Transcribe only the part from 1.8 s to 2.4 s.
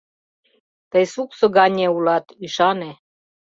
улат,